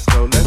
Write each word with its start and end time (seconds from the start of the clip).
Let's 0.00 0.16
go, 0.16 0.24
let's 0.24 0.39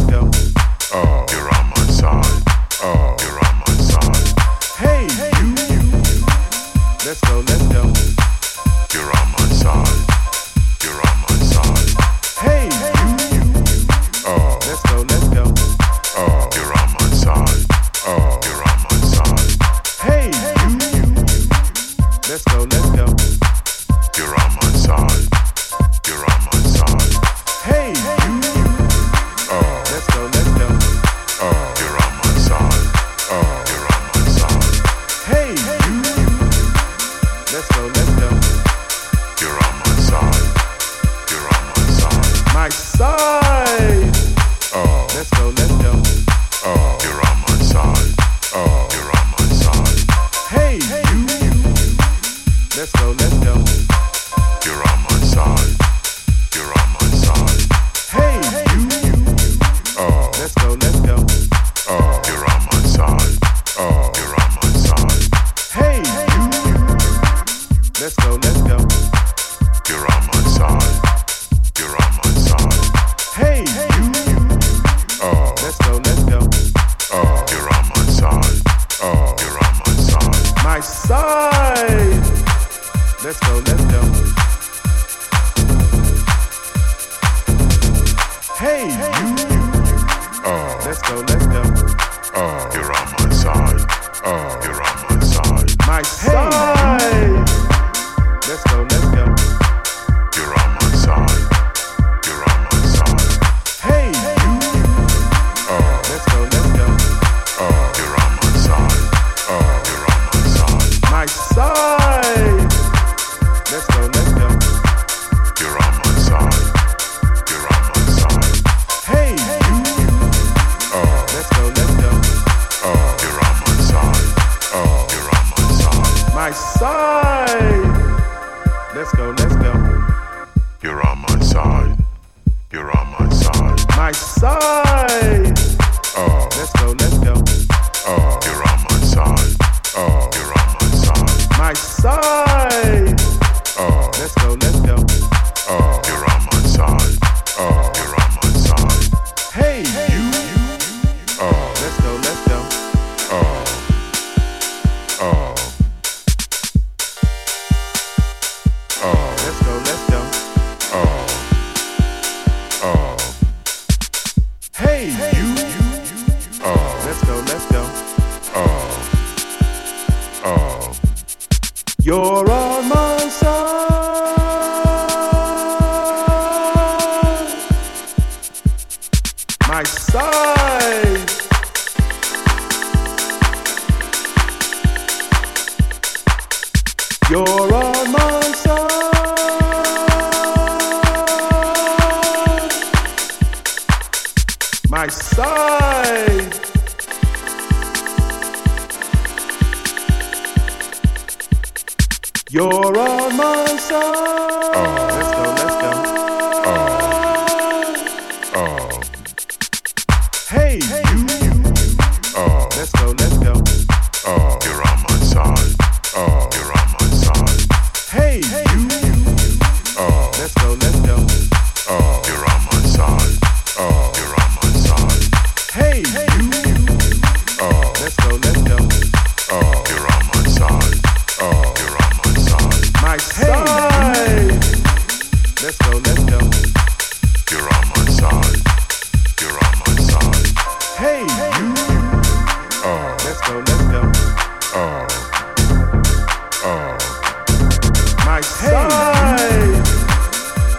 My 248.64 248.70
side. 248.70 249.84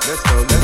Let's 0.09 0.23
go, 0.23 0.37
let's 0.49 0.63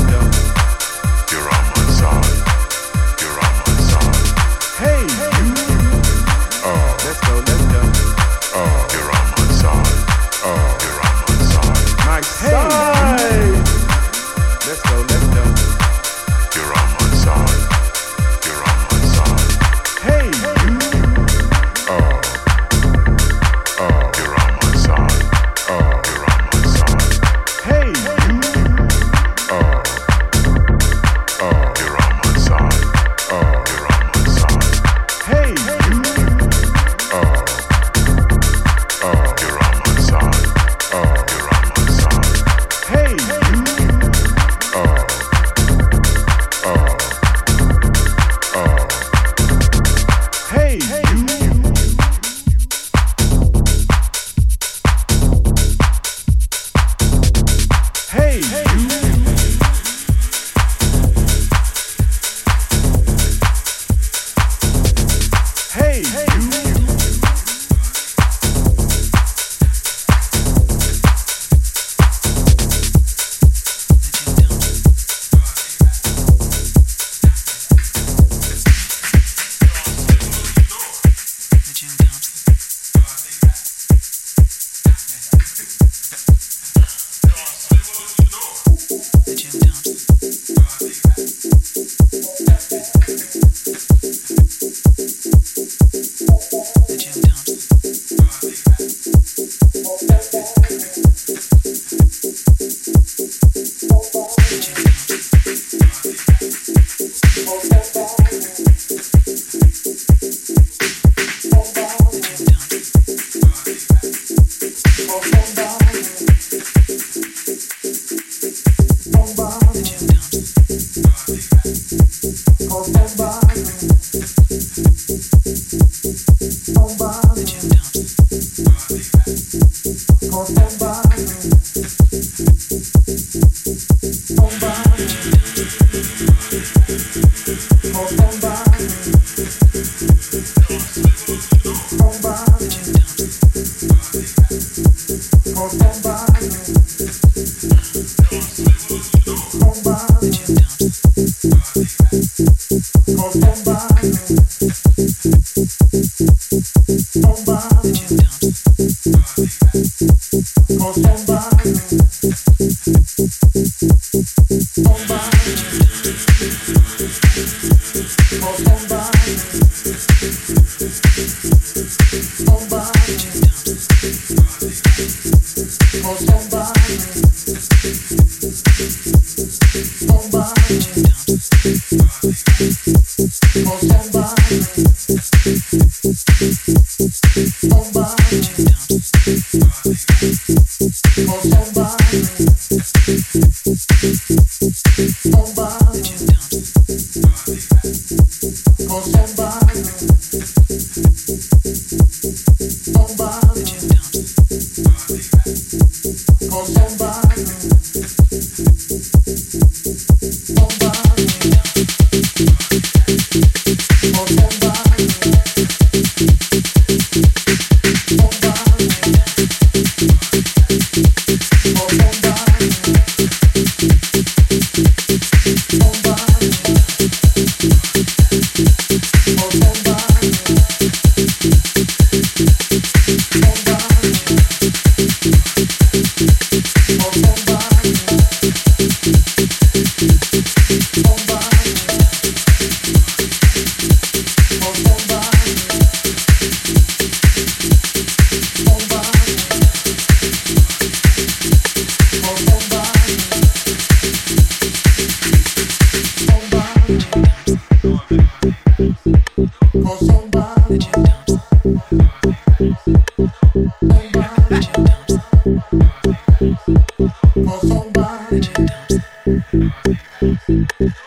Thank 269.73 271.01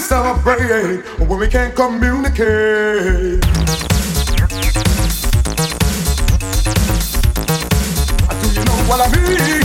celebrate 0.00 1.02
when 1.18 1.38
we 1.38 1.48
can't 1.48 1.74
communicate. 1.74 3.40
Do 8.40 8.48
you 8.48 8.64
know 8.64 8.78
what 8.88 9.00
I 9.00 9.08
mean? 9.14 9.59